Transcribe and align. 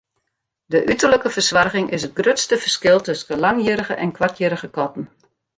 De 0.65 0.89
uterlike 0.89 1.29
fersoarging 1.29 1.91
is 1.95 2.03
it 2.07 2.13
grutste 2.19 2.57
ferskil 2.63 2.99
tusken 3.01 3.39
langhierrige 3.39 3.93
en 4.03 4.11
koarthierrige 4.17 4.69
katten. 4.69 5.09